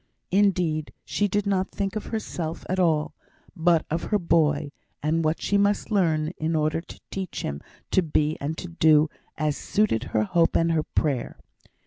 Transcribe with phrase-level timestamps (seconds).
[0.31, 3.13] Indeed, she did not think of herself at all,
[3.55, 4.71] but of her boy,
[5.03, 9.09] and what she must learn in order to teach him to be and to do
[9.37, 11.37] as suited her hope and her prayer.